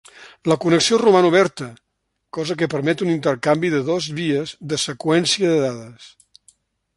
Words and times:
La 0.51 0.55
connexió 0.61 0.97
roman 1.01 1.27
oberta, 1.27 1.67
cosa 2.37 2.57
que 2.61 2.69
permet 2.71 3.03
un 3.07 3.11
intercanvi 3.17 3.71
de 3.75 3.83
dos 3.91 4.09
vies 4.21 4.55
de 4.73 4.81
seqüència 4.87 5.53
de 5.53 5.61
dades. 5.69 6.11